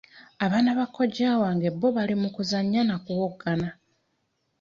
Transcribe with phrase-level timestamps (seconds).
[0.45, 3.69] Abaana ba kojja wange bo baali mu kuzannya na kuwoggana.